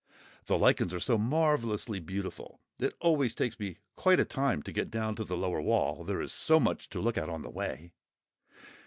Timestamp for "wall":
5.61-6.03